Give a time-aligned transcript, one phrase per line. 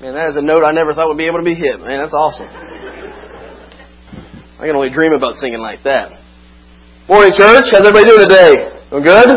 [0.00, 1.76] Man, that is a note I never thought would be able to be hit.
[1.76, 2.48] Man, that's awesome.
[4.56, 6.16] I can only dream about singing like that.
[7.04, 7.68] Morning, church.
[7.68, 8.80] How's everybody doing today?
[8.88, 9.28] Doing good?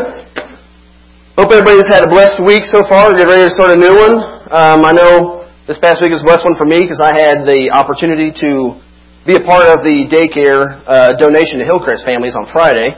[1.36, 3.12] Hope everybody's had a blessed week so far.
[3.12, 4.16] Get ready to start a new one.
[4.56, 7.44] Um, I know this past week was a blessed one for me because I had
[7.44, 8.80] the opportunity to
[9.28, 12.96] be a part of the daycare uh, donation to Hillcrest families on Friday,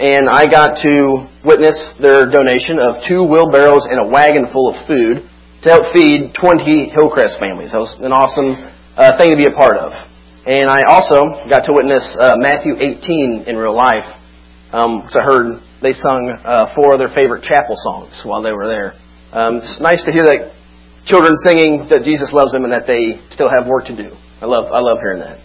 [0.00, 4.80] and I got to witness their donation of two wheelbarrows and a wagon full of
[4.88, 5.28] food
[5.62, 7.70] to help feed 20 Hillcrest families.
[7.70, 8.58] That was an awesome
[8.98, 9.94] uh, thing to be a part of.
[10.42, 14.06] And I also got to witness uh, Matthew 18 in real life.
[14.74, 18.50] Um, so I heard they sung uh, four of their favorite chapel songs while they
[18.50, 18.98] were there.
[19.30, 20.50] Um, it's nice to hear that
[21.06, 24.18] children singing that Jesus loves them and that they still have work to do.
[24.42, 25.38] I love I love hearing that.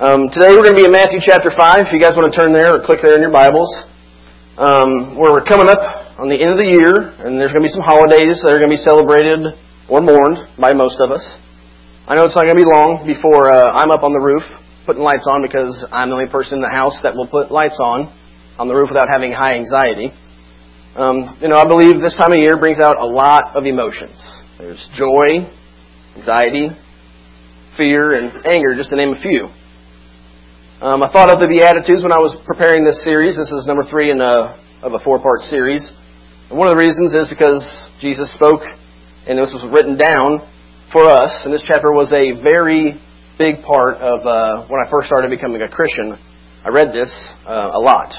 [0.00, 1.88] Um, today we're going to be in Matthew chapter 5.
[1.88, 3.68] If you guys want to turn there or click there in your Bibles.
[4.56, 7.76] Um, we're coming up on the end of the year, and there's going to be
[7.76, 9.52] some holidays that are going to be celebrated
[9.88, 11.22] or mourned by most of us.
[12.08, 14.42] I know it's not going to be long before uh, I'm up on the roof
[14.86, 17.76] putting lights on because I'm the only person in the house that will put lights
[17.82, 18.08] on
[18.56, 20.14] on the roof without having high anxiety.
[20.94, 24.16] Um, you know, I believe this time of year brings out a lot of emotions.
[24.56, 25.44] There's joy,
[26.16, 26.72] anxiety,
[27.76, 29.52] fear, and anger, just to name a few.
[30.80, 33.36] Um, I thought of the Beatitudes when I was preparing this series.
[33.36, 35.84] This is number three in a, of a four-part series.
[36.48, 37.66] And one of the reasons is because
[37.98, 38.62] Jesus spoke,
[39.26, 40.46] and this was written down
[40.94, 43.02] for us, and this chapter was a very
[43.34, 46.14] big part of uh, when I first started becoming a Christian.
[46.62, 47.10] I read this
[47.42, 48.14] uh, a lot.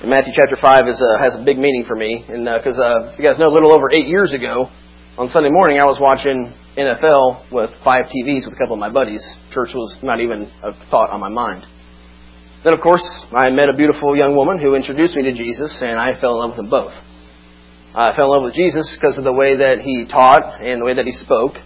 [0.00, 3.16] And Matthew chapter 5 is, uh, has a big meaning for me, because uh, uh,
[3.20, 4.72] you guys know, a little over eight years ago,
[5.20, 8.88] on Sunday morning, I was watching NFL with five TVs with a couple of my
[8.88, 9.20] buddies.
[9.52, 11.68] Church was not even a thought on my mind.
[12.64, 16.00] Then, of course, I met a beautiful young woman who introduced me to Jesus, and
[16.00, 16.96] I fell in love with them both.
[17.92, 20.86] I fell in love with Jesus because of the way that he taught and the
[20.88, 21.60] way that he spoke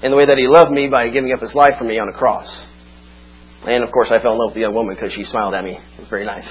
[0.00, 2.08] and the way that he loved me by giving up his life for me on
[2.08, 2.48] a cross.
[3.68, 5.60] And of course, I fell in love with the young woman because she smiled at
[5.60, 5.76] me.
[5.76, 6.48] It was very nice.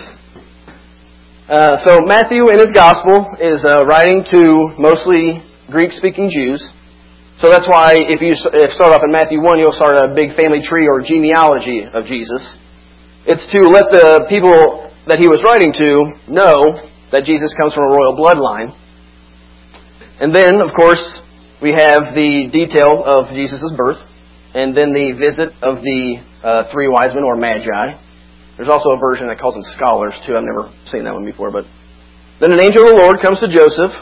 [1.49, 6.61] Uh, so Matthew in his gospel is uh, writing to mostly Greek-speaking Jews.
[7.41, 10.37] So that's why if you if start off in Matthew 1, you'll start a big
[10.37, 12.43] family tree or genealogy of Jesus.
[13.25, 17.89] It's to let the people that he was writing to know that Jesus comes from
[17.89, 18.77] a royal bloodline
[20.19, 21.21] and then, of course,
[21.61, 24.01] we have the detail of Jesus' birth,
[24.53, 27.93] and then the visit of the uh, three wise men or magi.
[28.57, 30.33] There's also a version that calls them scholars too.
[30.33, 31.65] I've never seen that one before, but
[32.39, 33.93] then an angel of the Lord comes to Joseph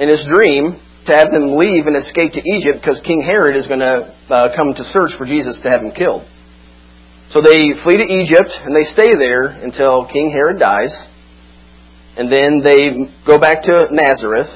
[0.00, 3.66] in his dream to have them leave and escape to Egypt because King Herod is
[3.66, 6.24] going to uh, come to search for Jesus to have him killed.
[7.28, 10.92] So they flee to Egypt and they stay there until King Herod dies.
[12.16, 12.92] And then they
[13.24, 14.52] go back to Nazareth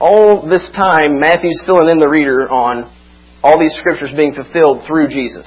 [0.00, 2.88] all this time, Matthew's filling in the reader on
[3.44, 5.46] all these scriptures being fulfilled through Jesus.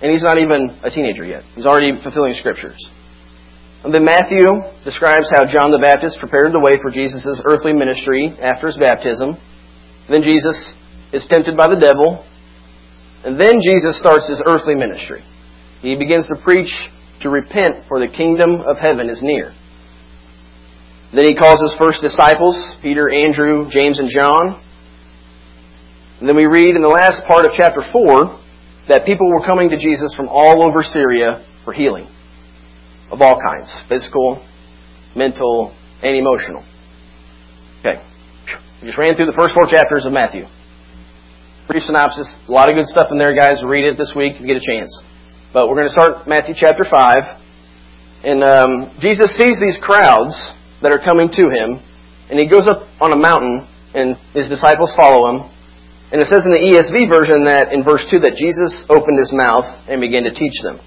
[0.00, 1.42] And he's not even a teenager yet.
[1.54, 2.78] He's already fulfilling scriptures.
[3.84, 4.46] And then Matthew
[4.84, 9.36] describes how John the Baptist prepared the way for Jesus' earthly ministry after his baptism.
[10.08, 10.72] Then Jesus
[11.12, 12.24] is tempted by the devil.
[13.24, 15.24] And then Jesus starts his earthly ministry.
[15.80, 16.72] He begins to preach
[17.22, 19.52] to repent for the kingdom of heaven is near.
[21.14, 24.62] Then he calls his first disciples, Peter, Andrew, James, and John.
[26.20, 28.38] And then we read in the last part of chapter 4
[28.88, 32.06] that people were coming to Jesus from all over Syria for healing
[33.10, 34.38] of all kinds physical,
[35.16, 36.62] mental, and emotional.
[37.80, 37.98] Okay.
[38.80, 40.46] We just ran through the first four chapters of Matthew.
[41.66, 42.30] Brief synopsis.
[42.48, 43.62] A lot of good stuff in there, guys.
[43.66, 44.90] Read it this week if you get a chance.
[45.52, 48.22] But we're going to start Matthew chapter 5.
[48.22, 48.70] And um,
[49.00, 50.34] Jesus sees these crowds
[50.82, 51.80] that are coming to him,
[52.30, 55.50] and he goes up on a mountain, and his disciples follow him.
[56.10, 59.30] And it says in the ESV version that in verse 2 that Jesus opened his
[59.30, 60.82] mouth and began to teach them.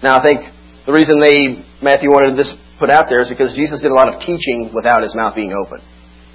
[0.00, 0.40] Now I think
[0.88, 4.08] the reason they Matthew wanted this put out there is because Jesus did a lot
[4.08, 5.84] of teaching without his mouth being open.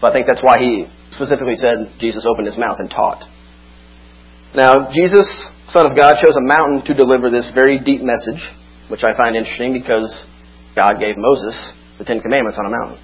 [0.02, 3.26] So I think that's why he specifically said Jesus opened his mouth and taught.
[4.56, 5.26] Now, Jesus,
[5.70, 8.42] Son of God, chose a mountain to deliver this very deep message,
[8.90, 10.26] which I find interesting because
[10.74, 11.54] God gave Moses
[12.00, 13.00] the Ten Commandments on a mountain.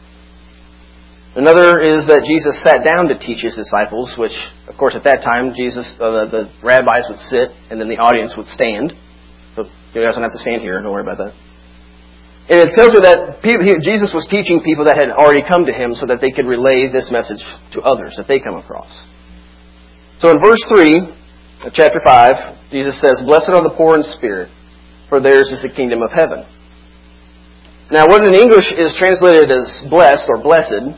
[1.35, 4.31] Another is that Jesus sat down to teach his disciples, which,
[4.71, 7.99] of course, at that time, Jesus, uh, the, the rabbis would sit, and then the
[7.99, 8.95] audience would stand.
[9.59, 10.79] So you guys don't have to stand here.
[10.79, 11.35] Don't worry about that.
[12.47, 15.67] And it tells you that people, he, Jesus was teaching people that had already come
[15.67, 17.43] to him so that they could relay this message
[17.75, 18.93] to others that they come across.
[20.23, 24.47] So in verse 3 of chapter 5, Jesus says, Blessed are the poor in spirit,
[25.11, 26.47] for theirs is the kingdom of heaven.
[27.91, 30.97] Now, what in English is translated as blessed or blessed,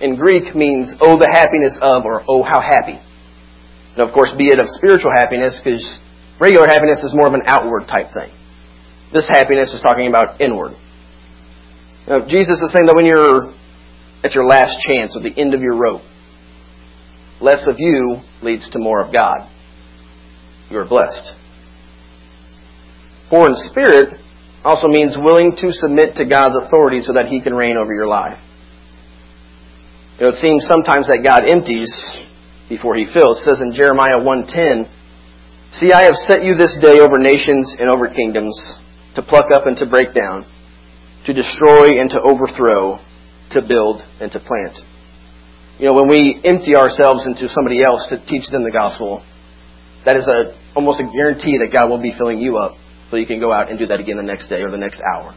[0.00, 2.96] in Greek means, oh, the happiness of, or oh, how happy.
[3.96, 5.84] And of course, be it of spiritual happiness, because
[6.40, 8.32] regular happiness is more of an outward type thing.
[9.12, 10.72] This happiness is talking about inward.
[12.08, 13.52] Now, Jesus is saying that when you're
[14.24, 16.02] at your last chance, or the end of your rope,
[17.40, 19.48] less of you leads to more of God.
[20.70, 21.36] You are blessed.
[23.28, 24.20] Poor in spirit
[24.66, 28.10] also means willing to submit to God's authority so that He can reign over your
[28.10, 28.34] life.
[30.18, 31.86] You know, it seems sometimes that God empties
[32.68, 33.38] before He fills.
[33.38, 34.90] It says in Jeremiah 1.10,
[35.78, 38.58] See, I have set you this day over nations and over kingdoms,
[39.14, 40.42] to pluck up and to break down,
[41.26, 42.98] to destroy and to overthrow,
[43.54, 44.82] to build and to plant.
[45.78, 49.22] You know, when we empty ourselves into somebody else to teach them the gospel,
[50.02, 52.74] that is a, almost a guarantee that God will be filling you up
[53.10, 55.00] so you can go out and do that again the next day or the next
[55.00, 55.34] hour.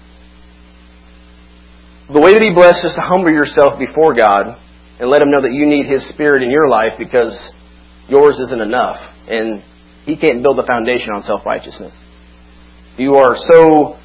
[2.12, 4.57] The way that He blessed is to humble yourself before God
[5.00, 7.38] and let Him know that you need His Spirit in your life because
[8.10, 8.98] yours isn't enough.
[9.30, 9.62] And
[10.06, 11.94] He can't build a foundation on self righteousness.
[12.98, 14.01] You are so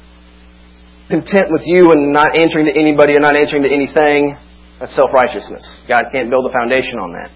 [1.09, 4.37] content with you and not answering to anybody and not answering to anything.
[4.79, 5.65] That's self righteousness.
[5.89, 7.33] God can't build a foundation on that.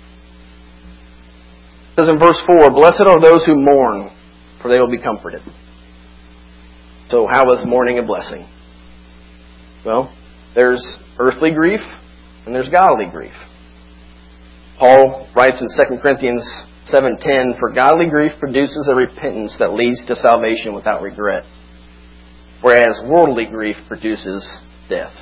[1.98, 4.14] It says in verse 4 Blessed are those who mourn,
[4.62, 5.42] for they will be comforted.
[7.10, 8.48] So, how is mourning a blessing?
[9.84, 10.14] Well,
[10.54, 11.82] there's earthly grief
[12.46, 13.34] and there's godly grief.
[14.78, 16.46] Paul writes in 2 Corinthians
[16.86, 21.46] 7:10, "For godly grief produces a repentance that leads to salvation without regret,
[22.62, 25.14] whereas worldly grief produces death."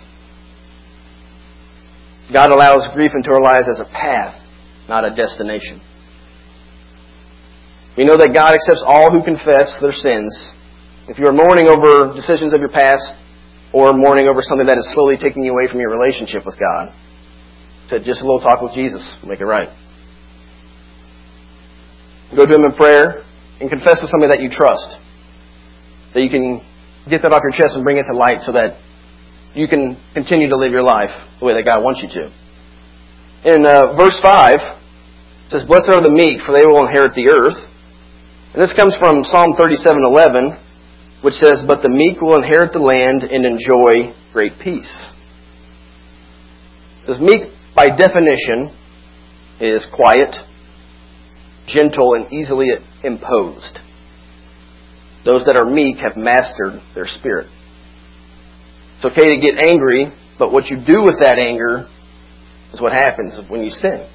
[2.31, 4.36] God allows grief into our lives as a path,
[4.89, 5.80] not a destination.
[7.95, 10.51] We know that God accepts all who confess their sins
[11.07, 13.15] if you are mourning over decisions of your past
[13.74, 16.92] or mourning over something that is slowly taking you away from your relationship with God,
[17.89, 19.69] to just a little talk with Jesus make it right.
[22.36, 23.24] Go to Him in prayer
[23.62, 25.00] and confess to somebody that you trust.
[26.13, 26.59] That you can
[27.10, 28.75] get that off your chest and bring it to light so that
[29.56, 32.24] you can continue to live your life the way that God wants you to.
[33.48, 37.31] In uh, verse 5, it says, Blessed are the meek, for they will inherit the
[37.31, 37.56] earth.
[38.51, 40.67] And this comes from Psalm 37:11
[41.22, 44.92] which says, But the meek will inherit the land and enjoy great peace.
[47.02, 48.75] Because meek, by definition,
[49.60, 50.36] is quiet,
[51.68, 52.69] gentle, and easily
[53.04, 53.80] imposed.
[55.25, 57.48] Those that are meek have mastered their spirit.
[58.98, 60.08] It's okay to get angry,
[60.40, 61.88] but what you do with that anger
[62.74, 64.10] is what happens when you sin.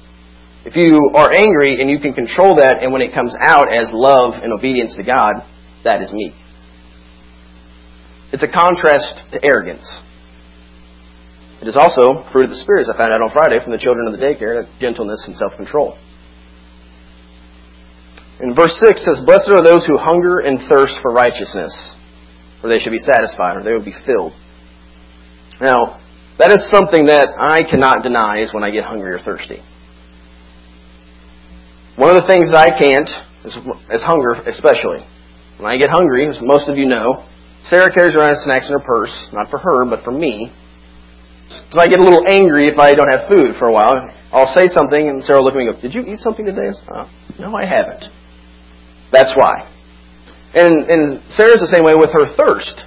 [0.65, 3.91] If you are angry and you can control that, and when it comes out as
[3.91, 5.43] love and obedience to God,
[5.83, 6.33] that is meek.
[8.33, 9.85] It's a contrast to arrogance.
[11.61, 13.77] It is also fruit of the Spirit, as I found out on Friday from the
[13.77, 15.93] children of the daycare, gentleness and self-control.
[18.41, 21.71] In verse 6 says, Blessed are those who hunger and thirst for righteousness,
[22.59, 24.33] for they should be satisfied, or they will be filled.
[25.61, 26.01] Now,
[26.41, 29.61] that is something that I cannot deny is when I get hungry or thirsty.
[32.01, 33.07] One of the things I can't
[33.45, 33.53] is,
[33.93, 35.05] is hunger, especially.
[35.61, 37.29] When I get hungry, as most of you know,
[37.63, 40.51] Sarah carries around snacks in her purse, not for her, but for me.
[41.71, 44.09] So I get a little angry if I don't have food for a while.
[44.31, 46.45] I'll say something, and Sarah will look at me and go, Did you eat something
[46.45, 46.73] today?
[46.89, 47.07] Uh,
[47.39, 48.05] no, I haven't.
[49.11, 49.69] That's why.
[50.53, 52.83] And, and Sarah's the same way with her thirst.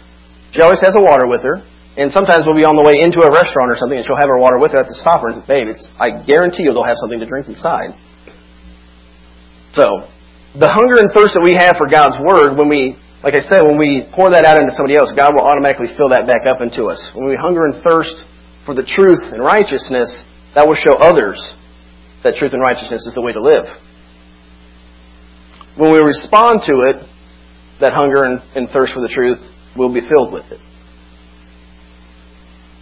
[0.52, 1.62] She always has a water with her.
[1.96, 4.28] And sometimes we'll be on the way into a restaurant or something, and she'll have
[4.28, 4.84] her water with her.
[4.84, 7.24] Have to stop her and say, Babe, it's, I guarantee you they'll have something to
[7.24, 7.96] drink inside.
[9.72, 10.04] So,
[10.52, 13.66] the hunger and thirst that we have for God's Word, when we like I said,
[13.66, 16.62] when we pour that out into somebody else, God will automatically fill that back up
[16.62, 17.10] into us.
[17.10, 18.22] When we hunger and thirst
[18.62, 20.22] for the truth and righteousness,
[20.54, 21.34] that will show others
[22.22, 23.66] that truth and righteousness is the way to live.
[25.74, 27.02] When we respond to it,
[27.82, 29.42] that hunger and, and thirst for the truth
[29.74, 30.62] will be filled with it.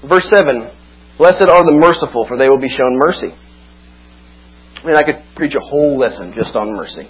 [0.04, 0.60] Verse 7
[1.16, 3.32] Blessed are the merciful, for they will be shown mercy.
[3.32, 7.08] I mean, I could preach a whole lesson just on mercy.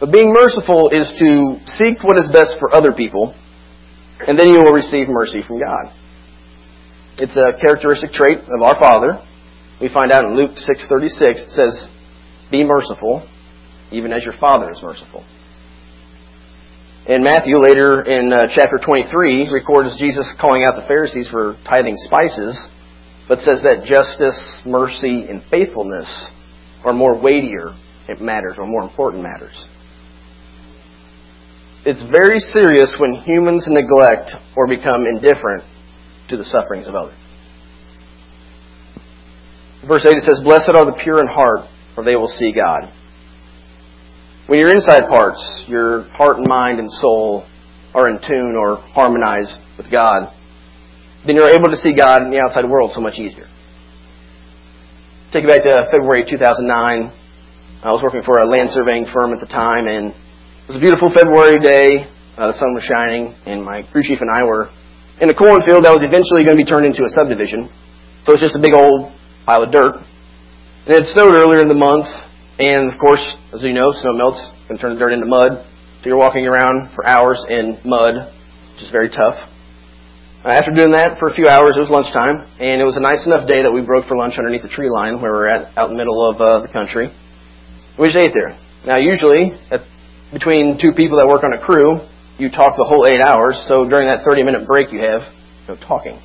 [0.00, 3.36] But being merciful is to seek what is best for other people,
[4.26, 5.92] and then you will receive mercy from God.
[7.18, 9.20] It's a characteristic trait of our Father.
[9.78, 11.90] We find out in Luke 6:36 it says,
[12.50, 13.22] "Be merciful,
[13.90, 15.22] even as your Father is merciful."
[17.04, 21.96] In Matthew, later in uh, chapter 23, records Jesus calling out the Pharisees for tithing
[21.98, 22.68] spices,
[23.28, 26.30] but says that justice, mercy, and faithfulness
[26.84, 27.74] are more weightier
[28.20, 29.68] matters or more important matters
[31.84, 35.64] it's very serious when humans neglect or become indifferent
[36.28, 37.16] to the sufferings of others.
[39.86, 42.92] Verse 8 it says, Blessed are the pure in heart, for they will see God.
[44.46, 47.46] when your inside parts, your heart and mind and soul,
[47.94, 50.32] are in tune or harmonized with God,
[51.26, 53.48] then you're able to see God in the outside world so much easier.
[55.32, 57.12] Take you back to February 2009.
[57.82, 60.14] I was working for a land surveying firm at the time, and
[60.64, 62.06] it was a beautiful February day.
[62.36, 64.70] Uh, the sun was shining, and my crew chief and I were
[65.20, 67.68] in a cornfield that was eventually going to be turned into a subdivision.
[68.24, 69.12] So it's just a big old
[69.44, 70.00] pile of dirt.
[70.86, 72.08] And it snowed earlier in the month,
[72.60, 73.20] and of course,
[73.52, 75.64] as you know, snow melts, can turn the dirt into mud.
[76.00, 78.32] So you're walking around for hours in mud,
[78.72, 79.36] which is very tough.
[80.40, 83.04] Uh, after doing that for a few hours, it was lunchtime, and it was a
[83.04, 85.76] nice enough day that we broke for lunch underneath the tree line where we're at,
[85.76, 87.12] out in the middle of uh, the country.
[88.00, 88.56] We just ate there.
[88.88, 89.84] Now, usually, at,
[90.32, 92.06] between two people that work on a crew,
[92.38, 95.28] you talk the whole eight hours, so during that 30 minute break you have,
[95.68, 96.18] know, talking.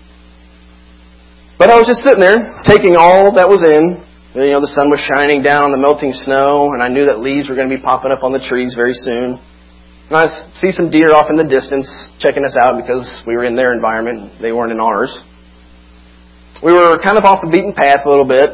[1.57, 4.03] But I was just sitting there, taking all that was in.
[4.35, 7.23] You know, the sun was shining down on the melting snow, and I knew that
[7.23, 9.39] leaves were going to be popping up on the trees very soon.
[10.11, 10.27] And I
[10.59, 11.87] see some deer off in the distance
[12.19, 14.35] checking us out because we were in their environment.
[14.43, 15.09] They weren't in ours.
[16.59, 18.51] We were kind of off the beaten path a little bit.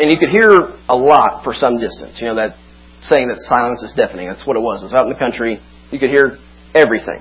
[0.00, 0.48] And you could hear
[0.88, 2.16] a lot for some distance.
[2.18, 2.56] You know, that
[3.02, 4.28] saying that silence is deafening.
[4.28, 4.82] That's what it was.
[4.82, 5.58] It was out in the country.
[5.90, 6.38] You could hear
[6.74, 7.20] everything.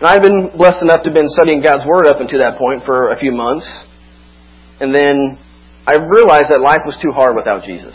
[0.00, 2.82] And I've been blessed enough to have been studying God's Word up until that point
[2.84, 3.66] for a few months.
[4.80, 5.38] And then
[5.86, 7.94] I realized that life was too hard without Jesus.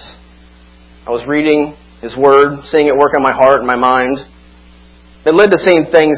[1.05, 4.19] I was reading his Word, seeing it work on my heart and my mind.
[5.25, 6.15] It led to seeing things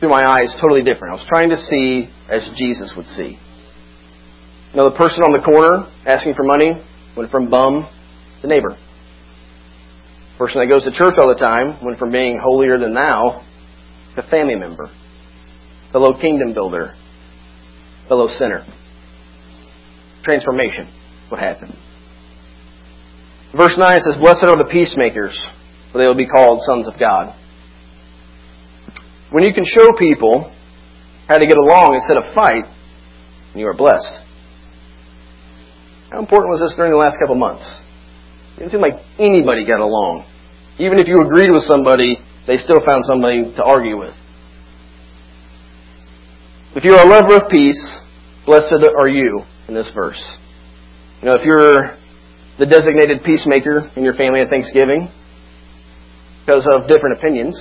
[0.00, 1.12] through my eyes totally different.
[1.12, 3.36] I was trying to see as Jesus would see.
[4.72, 6.80] You know, the person on the corner asking for money
[7.16, 7.90] went from bum
[8.40, 8.78] to neighbor.
[10.40, 13.44] Person that goes to church all the time went from being holier than thou
[14.16, 14.88] to family member,
[15.92, 16.94] fellow kingdom builder,
[18.08, 18.64] fellow sinner.
[20.24, 20.88] Transformation
[21.30, 21.76] would happen.
[23.54, 25.36] Verse 9 says, Blessed are the peacemakers,
[25.92, 27.36] for they will be called sons of God.
[29.30, 30.50] When you can show people
[31.28, 32.64] how to get along instead of fight,
[33.54, 34.24] you are blessed.
[36.10, 37.82] How important was this during the last couple months?
[38.56, 40.29] It didn't seem like anybody got along.
[40.80, 44.14] Even if you agreed with somebody, they still found somebody to argue with.
[46.74, 48.00] If you're a lover of peace,
[48.46, 50.38] blessed are you in this verse.
[51.20, 52.00] You know, if you're
[52.60, 55.08] the designated peacemaker in your family at Thanksgiving
[56.44, 57.56] because of different opinions.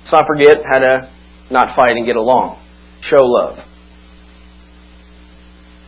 [0.00, 1.12] Let's not forget how to
[1.50, 2.56] not fight and get along.
[3.02, 3.58] Show love.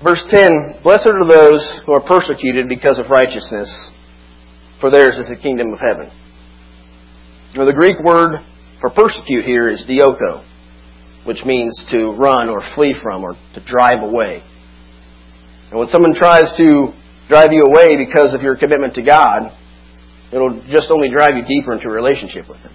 [0.04, 3.72] Verse 10 Blessed are those who are persecuted because of righteousness,
[4.80, 6.10] for theirs is the kingdom of heaven.
[7.54, 8.40] Now, the Greek word
[8.80, 10.44] for persecute here is dioko,
[11.24, 14.42] which means to run or flee from or to drive away.
[15.70, 16.92] And when someone tries to
[17.28, 19.52] drive you away because of your commitment to God.
[20.32, 22.72] It'll just only drive you deeper into a relationship with Him.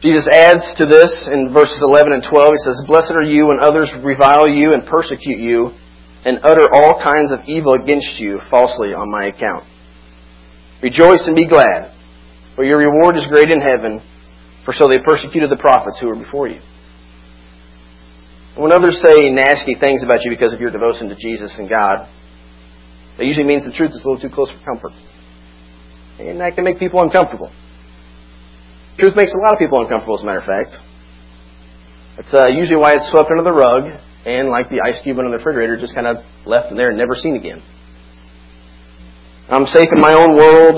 [0.00, 2.52] Jesus adds to this in verses 11 and 12.
[2.52, 5.70] He says, Blessed are you when others revile you and persecute you
[6.24, 9.64] and utter all kinds of evil against you falsely on my account.
[10.82, 11.90] Rejoice and be glad,
[12.54, 14.00] for your reward is great in heaven,
[14.64, 16.60] for so they persecuted the prophets who were before you.
[18.56, 22.08] When others say nasty things about you because of your devotion to Jesus and God,
[23.16, 24.92] that usually means the truth is a little too close for comfort.
[26.18, 27.50] And that can make people uncomfortable.
[28.98, 30.74] Truth makes a lot of people uncomfortable, as a matter of fact.
[32.18, 33.94] It's uh, usually why it's swept under the rug,
[34.26, 36.98] and like the ice cube under the refrigerator, just kind of left in there and
[36.98, 37.62] never seen again.
[39.48, 40.76] I'm safe in my own world.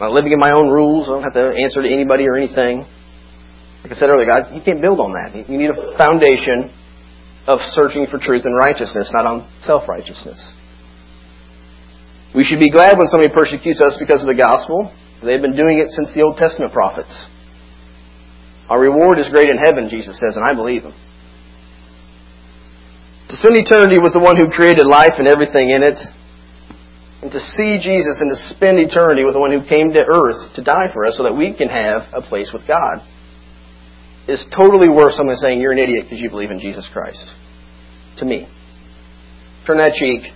[0.00, 1.06] I'm living in my own rules.
[1.06, 2.82] I don't have to answer to anybody or anything.
[3.82, 5.48] Like I said earlier, God, you can't build on that.
[5.48, 6.74] You need a foundation
[7.46, 10.40] of searching for truth and righteousness, not on self-righteousness.
[12.34, 14.90] We should be glad when somebody persecutes us because of the gospel.
[15.22, 17.14] They've been doing it since the Old Testament prophets.
[18.68, 20.96] Our reward is great in heaven, Jesus says, and I believe him.
[23.28, 26.00] To spend eternity with the one who created life and everything in it,
[27.24, 30.52] and to see Jesus and to spend eternity with the one who came to earth
[30.56, 33.00] to die for us so that we can have a place with God,
[34.28, 37.32] is totally worth someone saying, You're an idiot because you believe in Jesus Christ.
[38.18, 38.46] To me.
[39.66, 40.30] Turn that cheek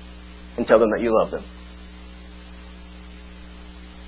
[0.57, 1.45] and tell them that you love them.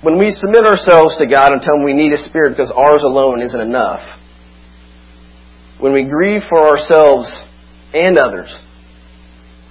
[0.01, 3.03] When we submit ourselves to God and tell Him we need a Spirit because ours
[3.03, 4.01] alone isn't enough,
[5.79, 7.29] when we grieve for ourselves
[7.93, 8.49] and others,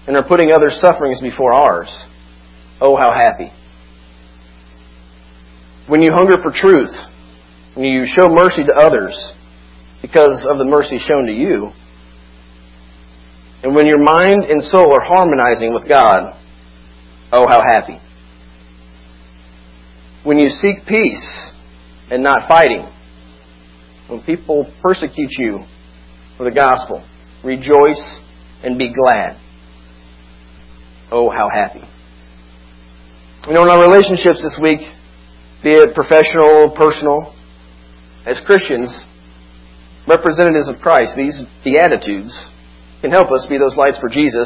[0.06, 1.90] and are putting other sufferings before ours,
[2.80, 3.50] oh, how happy.
[5.86, 6.94] When you hunger for truth,
[7.74, 9.34] when you show mercy to others
[10.02, 11.70] because of the mercy shown to you,
[13.62, 16.38] and when your mind and soul are harmonizing with God,
[17.32, 17.98] oh, how happy.
[20.22, 21.50] when you seek peace
[22.10, 22.88] and not fighting,
[24.08, 25.64] when people persecute you
[26.36, 27.06] for the gospel,
[27.44, 28.20] rejoice
[28.62, 29.40] and be glad.
[31.10, 31.82] Oh, how happy.
[33.48, 34.84] You know, in our relationships this week,
[35.64, 37.32] be it professional, personal,
[38.28, 38.92] as Christians,
[40.04, 42.36] representatives of Christ, these Beatitudes
[43.00, 44.44] can help us be those lights for Jesus.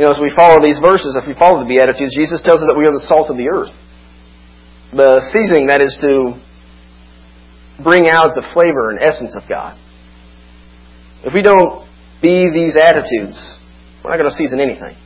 [0.00, 2.68] You know, as we follow these verses, if we follow the Beatitudes, Jesus tells us
[2.72, 3.76] that we are the salt of the earth.
[4.96, 6.40] The seasoning, that is to
[7.84, 9.76] bring out the flavor and essence of God.
[11.28, 11.84] If we don't
[12.24, 13.36] be these attitudes,
[14.00, 14.96] we're not going to season anything.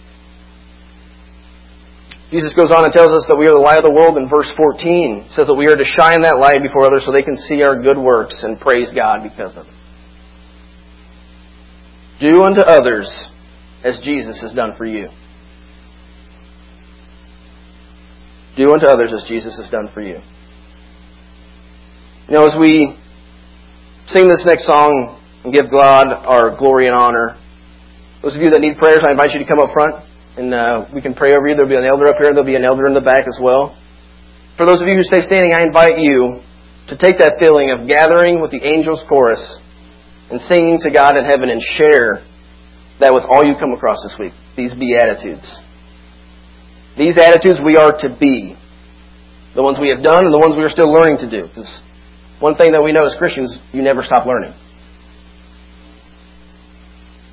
[2.30, 4.28] Jesus goes on and tells us that we are the light of the world in
[4.28, 5.26] verse 14.
[5.26, 7.62] It says that we are to shine that light before others so they can see
[7.62, 9.74] our good works and praise God because of it.
[12.18, 13.06] Do unto others
[13.84, 15.06] as Jesus has done for you.
[18.56, 20.18] Do unto others as Jesus has done for you.
[22.26, 22.98] You know, as we
[24.08, 27.38] sing this next song and give God our glory and honor,
[28.20, 30.05] those of you that need prayers, I invite you to come up front
[30.36, 31.54] and uh, we can pray over you.
[31.54, 32.32] There'll be an elder up here.
[32.32, 33.76] There'll be an elder in the back as well.
[34.56, 36.40] For those of you who stay standing, I invite you
[36.88, 39.40] to take that feeling of gathering with the angels chorus
[40.30, 42.24] and singing to God in heaven and share
[43.00, 44.32] that with all you come across this week.
[44.56, 45.44] These beatitudes.
[46.96, 48.56] These attitudes we are to be.
[49.54, 51.48] The ones we have done and the ones we are still learning to do.
[51.48, 51.80] Because
[52.40, 54.52] one thing that we know as Christians, you never stop learning.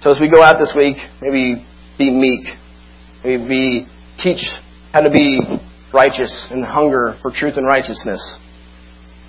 [0.02, 1.64] So as we go out this week, maybe
[1.98, 2.63] be meek.
[3.24, 3.88] Be,
[4.20, 4.44] teach
[4.92, 5.40] how to be
[5.94, 8.22] righteous and hunger for truth and righteousness.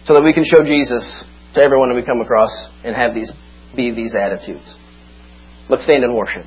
[0.04, 1.24] So that we can show Jesus
[1.54, 2.50] to everyone that we come across
[2.84, 3.32] and have these,
[3.74, 4.76] be these attitudes.
[5.68, 6.44] Let's stand and worship.